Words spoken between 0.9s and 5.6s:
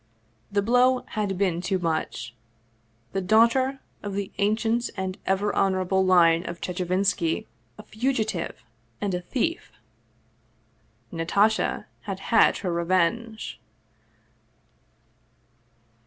had been too much the daughter of the ancient and ever